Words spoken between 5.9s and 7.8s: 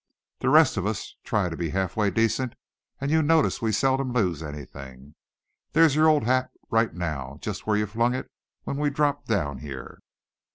your old hat right now, just where